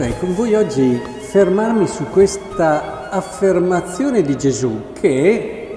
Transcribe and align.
Vorrei 0.00 0.18
con 0.18 0.34
voi 0.34 0.54
oggi 0.54 0.98
fermarmi 1.18 1.86
su 1.86 2.08
questa 2.08 3.10
affermazione 3.10 4.22
di 4.22 4.34
Gesù 4.38 4.92
che 4.98 5.68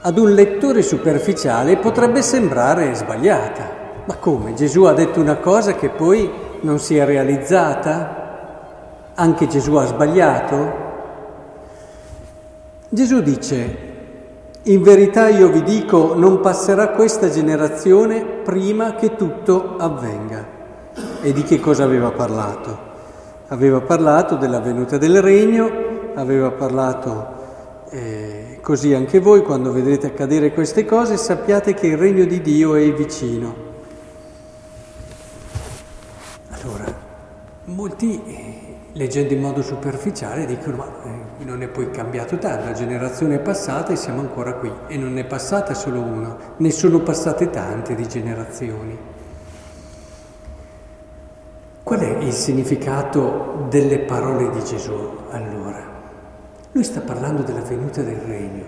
ad 0.00 0.16
un 0.16 0.32
lettore 0.32 0.80
superficiale 0.80 1.76
potrebbe 1.76 2.22
sembrare 2.22 2.94
sbagliata. 2.94 4.04
Ma 4.06 4.16
come? 4.16 4.54
Gesù 4.54 4.84
ha 4.84 4.94
detto 4.94 5.20
una 5.20 5.36
cosa 5.36 5.74
che 5.74 5.90
poi 5.90 6.30
non 6.62 6.78
si 6.78 6.96
è 6.96 7.04
realizzata? 7.04 9.10
Anche 9.14 9.46
Gesù 9.48 9.74
ha 9.74 9.84
sbagliato? 9.84 10.72
Gesù 12.88 13.20
dice, 13.20 13.76
in 14.62 14.80
verità 14.80 15.28
io 15.28 15.50
vi 15.50 15.62
dico, 15.62 16.14
non 16.14 16.40
passerà 16.40 16.88
questa 16.88 17.28
generazione 17.28 18.24
prima 18.24 18.94
che 18.94 19.14
tutto 19.14 19.76
avvenga. 19.76 20.42
E 21.20 21.34
di 21.34 21.42
che 21.42 21.60
cosa 21.60 21.84
aveva 21.84 22.12
parlato? 22.12 22.94
Aveva 23.48 23.80
parlato 23.80 24.36
della 24.36 24.60
venuta 24.60 24.98
del 24.98 25.22
regno, 25.22 25.70
aveva 26.14 26.50
parlato 26.50 27.34
eh, 27.90 28.58
così 28.60 28.92
anche 28.92 29.20
voi 29.20 29.42
quando 29.42 29.70
vedrete 29.70 30.08
accadere 30.08 30.52
queste 30.52 30.84
cose 30.84 31.16
sappiate 31.16 31.72
che 31.72 31.86
il 31.86 31.96
regno 31.96 32.24
di 32.24 32.40
Dio 32.40 32.74
è 32.74 32.92
vicino. 32.92 33.54
Allora, 36.50 36.92
molti 37.66 38.20
eh, 38.24 38.76
leggendo 38.94 39.34
in 39.34 39.40
modo 39.40 39.62
superficiale 39.62 40.46
dicono 40.46 40.76
ma 40.76 40.86
eh, 41.04 41.44
non 41.44 41.62
è 41.62 41.68
poi 41.68 41.90
cambiato 41.90 42.38
tanto, 42.38 42.64
la 42.64 42.72
generazione 42.72 43.36
è 43.36 43.40
passata 43.40 43.92
e 43.92 43.96
siamo 43.96 44.20
ancora 44.20 44.54
qui 44.54 44.72
e 44.88 44.96
non 44.96 45.16
è 45.18 45.24
passata 45.24 45.74
solo 45.74 46.00
una, 46.00 46.36
ne 46.56 46.70
sono 46.70 47.00
passate 47.00 47.50
tante 47.50 47.94
di 47.94 48.08
generazioni. 48.08 48.98
Qual 51.86 52.00
è 52.00 52.16
il 52.18 52.32
significato 52.32 53.66
delle 53.68 54.00
parole 54.00 54.50
di 54.50 54.64
Gesù 54.64 54.92
allora? 55.30 55.84
Lui 56.72 56.82
sta 56.82 56.98
parlando 56.98 57.42
della 57.42 57.60
venuta 57.60 58.02
del 58.02 58.16
regno. 58.26 58.64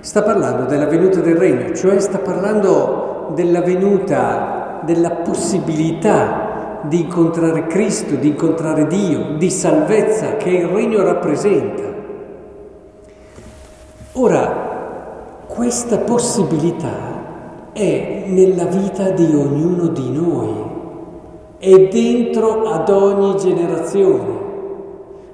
Sta 0.00 0.22
parlando 0.22 0.66
della 0.66 0.84
venuta 0.84 1.20
del 1.20 1.36
regno, 1.36 1.74
cioè 1.74 1.98
sta 1.98 2.18
parlando 2.18 3.30
della 3.34 3.62
venuta, 3.62 4.82
della 4.84 5.12
possibilità 5.12 6.82
di 6.82 7.00
incontrare 7.00 7.68
Cristo, 7.68 8.16
di 8.16 8.28
incontrare 8.28 8.86
Dio, 8.86 9.38
di 9.38 9.48
salvezza 9.48 10.36
che 10.36 10.50
il 10.50 10.66
regno 10.66 11.02
rappresenta. 11.02 11.84
Ora, 14.12 15.46
questa 15.46 15.96
possibilità 16.00 17.72
è 17.72 18.24
nella 18.26 18.66
vita 18.66 19.08
di 19.08 19.34
ognuno 19.34 19.86
di 19.86 20.12
noi 20.12 20.72
è 21.64 21.88
dentro 21.88 22.64
ad 22.64 22.90
ogni 22.90 23.38
generazione. 23.38 24.42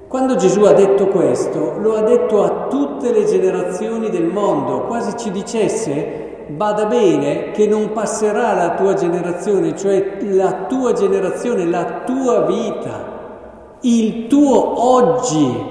Quando 0.07 0.37
Gesù 0.37 0.63
ha 0.63 0.73
detto 0.73 1.09
questo, 1.09 1.75
lo 1.81 1.97
ha 1.97 2.03
detto 2.03 2.45
a 2.45 2.67
tutte 2.69 3.11
le 3.11 3.25
generazioni 3.25 4.11
del 4.11 4.27
mondo, 4.27 4.83
quasi 4.83 5.17
ci 5.17 5.33
dicesse, 5.33 6.47
bada 6.51 6.87
bene 6.87 7.51
che 7.51 7.67
non 7.67 7.91
passerà 7.93 8.55
la 8.55 8.75
tua 8.75 8.95
generazione, 8.95 9.77
cioè 9.77 10.19
la 10.21 10.67
tua 10.69 10.93
generazione, 10.93 11.67
la 11.67 12.03
tua 12.07 12.43
vita, 12.43 13.79
il 13.81 14.29
tuo 14.29 14.89
oggi 14.89 15.67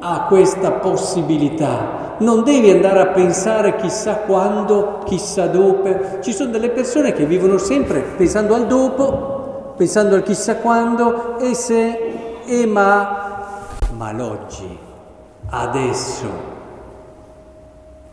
ha 0.00 0.24
questa 0.26 0.70
possibilità. 0.72 2.16
Non 2.20 2.44
devi 2.44 2.70
andare 2.70 3.00
a 3.00 3.06
pensare 3.08 3.76
chissà 3.76 4.20
quando, 4.26 5.00
chissà 5.04 5.48
dove. 5.48 6.20
Ci 6.22 6.32
sono 6.32 6.50
delle 6.50 6.70
persone 6.70 7.12
che 7.12 7.26
vivono 7.26 7.58
sempre 7.58 8.00
pensando 8.16 8.54
al 8.54 8.66
dopo 8.66 9.36
pensando 9.78 10.16
al 10.16 10.24
chissà 10.24 10.56
quando 10.56 11.38
e 11.38 11.54
se 11.54 12.42
e 12.44 12.66
ma, 12.66 13.68
ma 13.96 14.12
l'oggi, 14.12 14.76
adesso. 15.50 16.56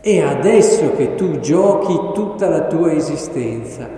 È 0.00 0.20
adesso 0.20 0.92
che 0.92 1.16
tu 1.16 1.40
giochi 1.40 1.98
tutta 2.14 2.48
la 2.48 2.62
tua 2.62 2.92
esistenza. 2.92 3.88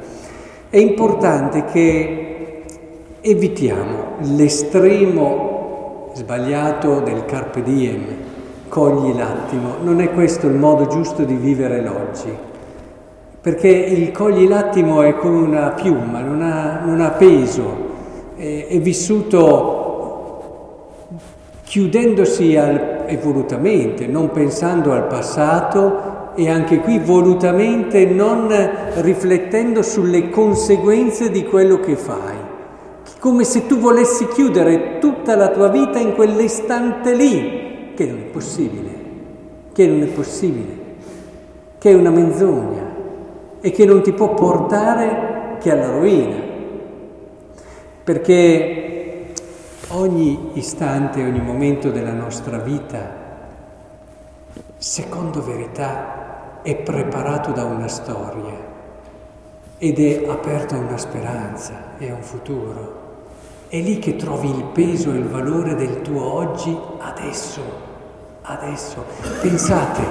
È 0.70 0.78
importante 0.78 1.66
che 1.66 2.64
evitiamo 3.20 4.16
l'estremo 4.20 6.12
sbagliato 6.14 7.00
del 7.00 7.26
carpe 7.26 7.62
diem, 7.62 8.06
cogli 8.68 9.14
l'attimo. 9.14 9.74
Non 9.82 10.00
è 10.00 10.10
questo 10.12 10.46
il 10.46 10.54
modo 10.54 10.86
giusto 10.86 11.24
di 11.24 11.34
vivere 11.34 11.82
l'oggi 11.82 12.47
perché 13.40 13.68
il 13.68 14.10
cogli 14.10 14.48
l'attimo 14.48 15.02
è 15.02 15.16
come 15.16 15.38
una 15.38 15.70
piuma, 15.70 16.20
non 16.20 16.42
ha, 16.42 16.80
non 16.84 17.00
ha 17.00 17.10
peso, 17.10 17.86
è, 18.36 18.66
è, 18.68 18.80
vissuto 18.80 20.86
chiudendosi 21.62 22.56
al, 22.56 23.04
e 23.06 24.06
non 24.08 24.30
pensando 24.32 24.92
al 24.92 25.06
passato 25.06 26.32
e 26.34 26.50
anche 26.50 26.80
qui 26.80 26.98
volutamente 26.98 28.06
non 28.06 28.52
riflettendo 28.96 29.82
sulle 29.82 30.30
conseguenze 30.30 31.30
di 31.30 31.44
quello 31.44 31.78
che 31.78 31.94
fai, 31.94 32.36
come 33.20 33.44
se 33.44 33.66
tu 33.66 33.78
volessi 33.78 34.26
chiudere 34.26 34.98
tutta 34.98 35.36
la 35.36 35.48
tua 35.48 35.68
vita 35.68 36.00
in 36.00 36.14
quell'istante 36.14 37.14
lì, 37.14 37.92
che 37.94 38.06
non 38.06 38.18
è 38.18 38.30
possibile, 38.30 38.90
che 39.72 39.86
non 39.86 40.02
è 40.02 40.06
possibile, 40.06 40.76
che 41.78 41.90
è 41.90 41.94
una 41.94 42.10
menzogna 42.10 42.87
e 43.60 43.70
che 43.70 43.84
non 43.84 44.02
ti 44.02 44.12
può 44.12 44.34
portare 44.34 45.56
che 45.60 45.72
alla 45.72 45.90
rovina. 45.90 46.36
Perché 48.04 49.32
ogni 49.88 50.50
istante, 50.54 51.22
ogni 51.22 51.40
momento 51.40 51.90
della 51.90 52.12
nostra 52.12 52.58
vita, 52.58 53.26
secondo 54.76 55.42
verità, 55.42 56.60
è 56.62 56.76
preparato 56.76 57.52
da 57.52 57.64
una 57.64 57.88
storia 57.88 58.66
ed 59.78 59.98
è 60.00 60.28
aperto 60.28 60.74
a 60.74 60.78
una 60.78 60.96
speranza 60.96 61.96
e 61.98 62.10
a 62.10 62.14
un 62.14 62.22
futuro. 62.22 63.06
È 63.68 63.78
lì 63.78 63.98
che 63.98 64.16
trovi 64.16 64.48
il 64.48 64.64
peso 64.72 65.12
e 65.12 65.18
il 65.18 65.28
valore 65.28 65.74
del 65.74 66.00
tuo 66.02 66.32
oggi 66.32 66.76
adesso, 66.98 67.60
adesso. 68.42 69.04
Pensate, 69.40 70.02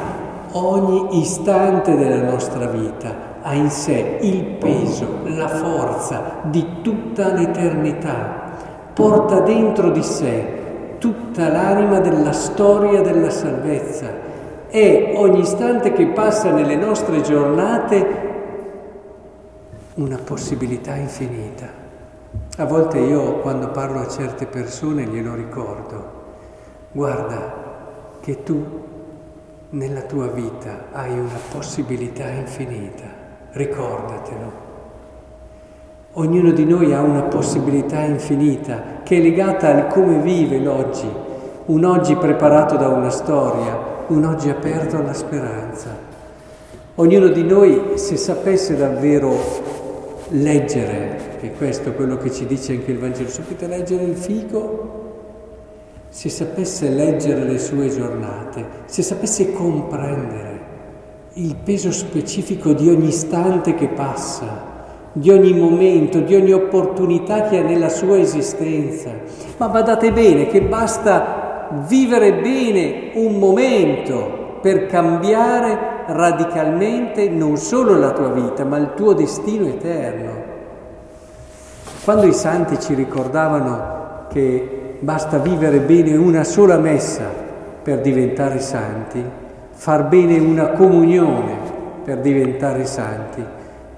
ogni 0.51 1.19
istante 1.19 1.95
della 1.95 2.21
nostra 2.21 2.67
vita 2.67 3.26
ha 3.47 3.53
in 3.53 3.69
sé 3.69 4.17
il 4.21 4.43
peso, 4.43 5.21
la 5.23 5.47
forza 5.47 6.39
di 6.43 6.81
tutta 6.81 7.31
l'eternità, 7.31 8.51
porta 8.93 9.39
dentro 9.39 9.89
di 9.89 10.03
sé 10.03 10.55
tutta 10.97 11.47
l'anima 11.47 11.99
della 11.99 12.33
storia 12.33 13.01
della 13.01 13.29
salvezza. 13.29 14.25
E 14.67 15.13
ogni 15.15 15.39
istante 15.39 15.93
che 15.93 16.07
passa 16.07 16.51
nelle 16.51 16.75
nostre 16.75 17.21
giornate 17.21 18.25
una 19.93 20.17
possibilità 20.21 20.95
infinita. 20.95 21.67
A 22.57 22.65
volte 22.65 22.97
io 22.97 23.35
quando 23.35 23.69
parlo 23.69 24.01
a 24.01 24.09
certe 24.09 24.45
persone 24.45 25.05
glielo 25.05 25.33
ricordo, 25.35 26.11
guarda 26.91 27.53
che 28.19 28.43
tu 28.43 28.61
nella 29.69 30.01
tua 30.01 30.27
vita 30.27 30.87
hai 30.91 31.17
una 31.17 31.39
possibilità 31.49 32.27
infinita 32.27 33.26
ricordatelo. 33.51 34.65
Ognuno 36.13 36.51
di 36.51 36.65
noi 36.65 36.93
ha 36.93 37.01
una 37.01 37.23
possibilità 37.23 38.01
infinita 38.01 39.01
che 39.03 39.17
è 39.17 39.21
legata 39.21 39.67
al 39.67 39.87
come 39.87 40.19
vive 40.19 40.57
l'oggi, 40.59 41.07
un 41.65 41.83
oggi 41.83 42.15
preparato 42.15 42.75
da 42.75 42.87
una 42.87 43.09
storia, 43.09 44.05
un 44.07 44.23
oggi 44.25 44.49
aperto 44.49 44.97
alla 44.97 45.13
speranza. 45.13 45.95
Ognuno 46.95 47.27
di 47.27 47.43
noi, 47.43 47.97
se 47.99 48.17
sapesse 48.17 48.75
davvero 48.75 49.37
leggere, 50.29 51.39
e 51.39 51.51
questo 51.53 51.89
è 51.89 51.95
quello 51.95 52.17
che 52.17 52.31
ci 52.31 52.47
dice 52.47 52.73
anche 52.73 52.91
il 52.91 52.97
Vangelo, 52.97 53.29
sapete 53.29 53.67
leggere 53.67 54.03
il 54.03 54.15
fico? 54.15 55.05
Se 56.09 56.29
sapesse 56.29 56.89
leggere 56.89 57.43
le 57.43 57.59
sue 57.59 57.89
giornate, 57.89 58.65
se 58.85 59.03
sapesse 59.03 59.53
comprendere 59.53 60.56
il 61.39 61.55
peso 61.55 61.91
specifico 61.91 62.73
di 62.73 62.89
ogni 62.89 63.09
istante 63.09 63.75
che 63.75 63.89
passa, 63.89 64.75
di 65.11 65.29
ogni 65.29 65.53
momento, 65.53 66.19
di 66.19 66.33
ogni 66.33 66.51
opportunità 66.51 67.43
che 67.43 67.59
ha 67.59 67.63
nella 67.63 67.89
sua 67.89 68.17
esistenza. 68.17 69.11
Ma 69.57 69.67
badate 69.67 70.11
bene 70.11 70.47
che 70.47 70.61
basta 70.63 71.85
vivere 71.87 72.33
bene 72.33 73.11
un 73.13 73.37
momento 73.37 74.57
per 74.61 74.87
cambiare 74.87 76.05
radicalmente 76.07 77.29
non 77.29 77.57
solo 77.57 77.95
la 77.97 78.11
tua 78.13 78.29
vita, 78.29 78.63
ma 78.65 78.77
il 78.77 78.93
tuo 78.95 79.13
destino 79.13 79.67
eterno. 79.67 80.45
Quando 82.03 82.25
i 82.25 82.33
santi 82.33 82.79
ci 82.79 82.95
ricordavano 82.95 84.25
che 84.29 84.95
basta 85.01 85.37
vivere 85.37 85.81
bene 85.81 86.15
una 86.15 86.43
sola 86.43 86.77
messa 86.77 87.25
per 87.83 88.01
diventare 88.01 88.59
santi, 88.59 89.45
far 89.77 90.07
bene 90.07 90.39
una 90.39 90.69
comunione 90.69 91.55
per 92.03 92.17
diventare 92.17 92.85
santi. 92.87 93.45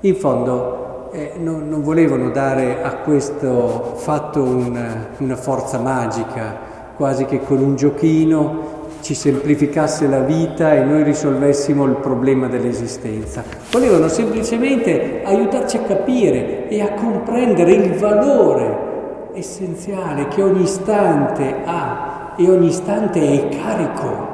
In 0.02 0.16
fondo 0.16 1.10
eh, 1.14 1.31
non, 1.38 1.70
non, 1.70 1.81
volevano 1.81 2.30
dare 2.31 2.84
a 2.84 2.98
questo 2.98 3.94
fatto 3.96 4.44
una, 4.44 5.08
una 5.18 5.38
forza 5.38 5.80
magica, 5.80 6.58
quasi 6.98 7.24
che 7.26 7.40
con 7.40 7.60
un 7.60 7.76
giochino 7.78 8.78
ci 9.00 9.14
semplificasse 9.14 10.06
la 10.08 10.20
vita 10.20 10.74
e 10.74 10.84
noi 10.84 11.04
risolvessimo 11.04 11.86
il 11.86 11.96
problema 11.96 12.48
dell'esistenza. 12.48 13.44
Volevano 13.72 14.10
semplicemente 14.10 15.22
aiutarci 15.24 15.78
a 15.78 15.81
capire 15.84 16.68
e 16.68 16.81
a 16.81 16.94
comprendere 16.94 17.72
il 17.72 17.94
valore 17.94 19.31
essenziale 19.34 20.28
che 20.28 20.44
ogni 20.44 20.64
istante 20.64 21.56
ha 21.64 22.34
e 22.38 22.50
ogni 22.50 22.68
istante 22.68 23.22
è 23.22 23.58
carico 23.58 24.29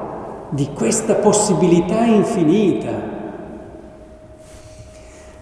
di 0.55 0.69
questa 0.73 1.15
possibilità 1.15 2.05
infinita. 2.05 3.13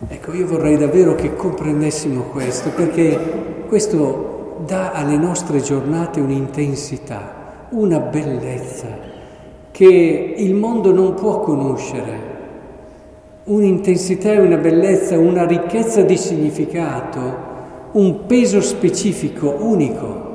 Ecco, 0.08 0.34
io 0.34 0.48
vorrei 0.48 0.76
davvero 0.76 1.14
che 1.14 1.36
comprendessimo 1.36 2.24
questo, 2.24 2.72
perché 2.72 3.66
questo 3.68 4.58
dà 4.66 4.92
alle 4.92 5.16
nostre 5.16 5.62
giornate 5.62 6.20
un'intensità, 6.20 7.68
una 7.70 8.00
bellezza 8.00 8.88
che 9.70 10.34
il 10.36 10.56
mondo 10.56 10.92
non 10.92 11.14
può 11.14 11.40
conoscere. 11.42 12.32
Un'intensità 13.46 14.32
e 14.32 14.40
una 14.40 14.58
bellezza, 14.58 15.20
una 15.20 15.46
ricchezza 15.46 16.02
di 16.02 16.18
significato, 16.18 17.52
un 17.92 18.26
peso 18.26 18.62
specifico 18.62 19.58
unico 19.60 20.33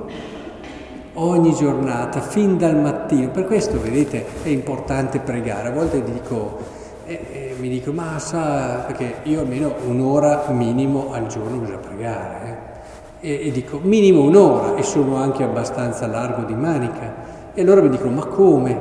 ogni 1.18 1.52
giornata, 1.54 2.20
fin 2.20 2.56
dal 2.56 2.76
mattino. 2.76 3.30
Per 3.30 3.44
questo, 3.46 3.80
vedete, 3.80 4.24
è 4.42 4.48
importante 4.48 5.18
pregare. 5.18 5.68
A 5.68 5.72
volte 5.72 6.02
dico, 6.02 6.58
eh, 7.06 7.20
eh, 7.32 7.54
mi 7.58 7.68
dico, 7.68 7.92
ma 7.92 8.18
sa, 8.18 8.84
perché 8.86 9.16
io 9.24 9.40
almeno 9.40 9.74
un'ora 9.86 10.44
minimo 10.50 11.12
al 11.12 11.26
giorno 11.26 11.58
bisogna 11.58 11.78
pregare. 11.78 12.76
Eh? 13.20 13.28
E, 13.28 13.48
e, 13.48 13.50
dico, 13.50 13.80
minimo 13.82 14.22
un'ora, 14.22 14.76
e 14.76 14.82
sono 14.82 15.16
anche 15.16 15.42
abbastanza 15.42 16.06
largo 16.06 16.42
di 16.42 16.54
manica. 16.54 17.26
E 17.52 17.60
allora 17.62 17.80
mi 17.80 17.88
dicono, 17.88 18.10
ma 18.10 18.26
come? 18.26 18.80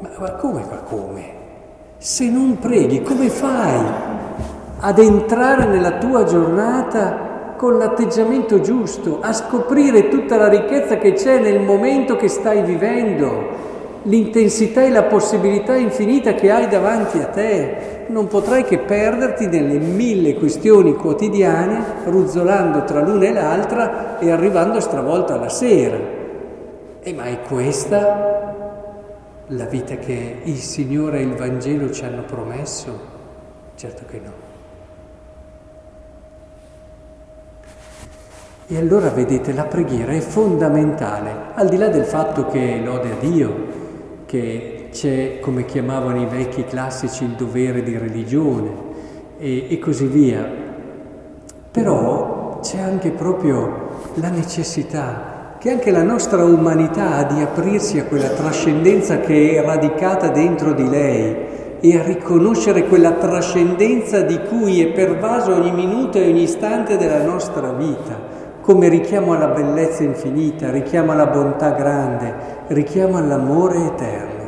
Ma, 0.00 0.08
ma 0.18 0.30
come, 0.32 0.64
ma 0.68 0.76
come? 0.76 1.38
Se 1.96 2.28
non 2.28 2.58
preghi, 2.58 3.02
come 3.02 3.28
fai 3.28 4.08
ad 4.80 4.98
entrare 4.98 5.66
nella 5.66 5.98
tua 5.98 6.24
giornata 6.24 7.28
con 7.60 7.76
l'atteggiamento 7.76 8.62
giusto, 8.62 9.18
a 9.20 9.34
scoprire 9.34 10.08
tutta 10.08 10.38
la 10.38 10.48
ricchezza 10.48 10.96
che 10.96 11.12
c'è 11.12 11.40
nel 11.40 11.60
momento 11.60 12.16
che 12.16 12.26
stai 12.28 12.62
vivendo, 12.62 13.48
l'intensità 14.04 14.82
e 14.82 14.88
la 14.88 15.02
possibilità 15.02 15.76
infinita 15.76 16.32
che 16.32 16.50
hai 16.50 16.68
davanti 16.68 17.18
a 17.18 17.26
te? 17.26 18.06
Non 18.06 18.28
potrai 18.28 18.64
che 18.64 18.78
perderti 18.78 19.46
nelle 19.46 19.78
mille 19.78 20.36
questioni 20.36 20.94
quotidiane, 20.94 21.84
ruzzolando 22.06 22.84
tra 22.84 23.02
l'una 23.02 23.26
e 23.26 23.32
l'altra 23.34 24.18
e 24.18 24.30
arrivando 24.30 24.80
stravolta 24.80 25.34
alla 25.34 25.50
sera. 25.50 25.98
E 27.02 27.12
ma 27.12 27.24
è 27.24 27.42
questa 27.42 28.54
la 29.48 29.66
vita 29.66 29.96
che 29.96 30.36
il 30.44 30.56
Signore 30.56 31.18
e 31.18 31.24
il 31.24 31.34
Vangelo 31.34 31.90
ci 31.90 32.06
hanno 32.06 32.22
promesso? 32.22 32.98
Certo 33.74 34.04
che 34.08 34.18
no. 34.24 34.49
E 38.72 38.78
allora 38.78 39.08
vedete, 39.10 39.52
la 39.52 39.64
preghiera 39.64 40.12
è 40.12 40.20
fondamentale, 40.20 41.32
al 41.54 41.68
di 41.68 41.76
là 41.76 41.88
del 41.88 42.04
fatto 42.04 42.46
che 42.46 42.80
lode 42.84 43.10
a 43.10 43.16
Dio, 43.18 43.52
che 44.26 44.90
c'è, 44.92 45.40
come 45.40 45.64
chiamavano 45.64 46.22
i 46.22 46.26
vecchi 46.26 46.62
classici, 46.62 47.24
il 47.24 47.30
dovere 47.30 47.82
di 47.82 47.98
religione 47.98 48.70
e, 49.38 49.66
e 49.70 49.78
così 49.80 50.06
via. 50.06 50.48
Però 51.68 52.60
c'è 52.62 52.78
anche 52.78 53.10
proprio 53.10 54.12
la 54.14 54.28
necessità 54.28 55.56
che 55.58 55.72
anche 55.72 55.90
la 55.90 56.04
nostra 56.04 56.44
umanità 56.44 57.16
ha 57.16 57.24
di 57.24 57.42
aprirsi 57.42 57.98
a 57.98 58.04
quella 58.04 58.28
trascendenza 58.28 59.18
che 59.18 59.56
è 59.56 59.64
radicata 59.64 60.28
dentro 60.28 60.74
di 60.74 60.88
lei 60.88 61.36
e 61.80 61.98
a 61.98 62.04
riconoscere 62.04 62.84
quella 62.84 63.14
trascendenza 63.14 64.20
di 64.20 64.38
cui 64.48 64.80
è 64.80 64.92
pervaso 64.92 65.54
ogni 65.54 65.72
minuto 65.72 66.18
e 66.18 66.28
ogni 66.28 66.44
istante 66.44 66.96
della 66.96 67.24
nostra 67.24 67.72
vita, 67.72 68.29
come 68.60 68.88
richiamo 68.88 69.32
alla 69.32 69.48
bellezza 69.48 70.02
infinita, 70.02 70.70
richiamo 70.70 71.12
alla 71.12 71.26
bontà 71.26 71.70
grande, 71.70 72.34
richiamo 72.68 73.16
all'amore 73.16 73.78
eterno. 73.86 74.39